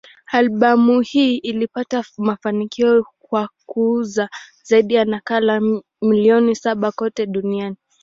Albamu 0.25 1.01
hii 1.01 1.37
ilipata 1.37 2.03
mafanikio 2.17 3.05
kwa 3.19 3.49
kuuza 3.65 4.29
zaidi 4.63 4.93
ya 4.93 5.05
nakala 5.05 5.61
milioni 6.01 6.55
saba 6.55 6.91
kote 6.91 7.25
duniani. 7.25 7.75